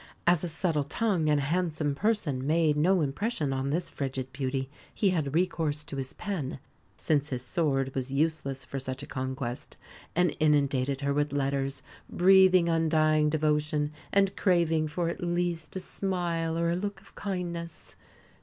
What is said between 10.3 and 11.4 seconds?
inundated her with